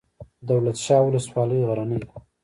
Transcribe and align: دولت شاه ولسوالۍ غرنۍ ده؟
دولت 0.49 0.77
شاه 0.85 1.01
ولسوالۍ 1.05 1.59
غرنۍ 1.67 1.97
ده؟ 2.03 2.07